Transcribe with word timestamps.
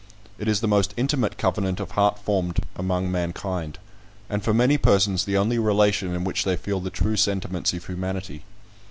It 0.39 0.47
is 0.47 0.61
the 0.61 0.67
most 0.67 0.95
intimate 0.97 1.37
covenant 1.37 1.79
of 1.79 1.91
heart 1.91 2.17
formed 2.17 2.61
among 2.75 3.11
mankind; 3.11 3.77
and 4.31 4.43
for 4.43 4.51
many 4.51 4.75
persons 4.79 5.25
the 5.25 5.37
only 5.37 5.59
relation 5.59 6.15
in 6.15 6.23
which 6.23 6.43
they 6.43 6.55
feel 6.57 6.79
the 6.79 6.89
true 6.89 7.15
sentiments 7.15 7.71
of 7.73 7.85
humanity. 7.85 8.43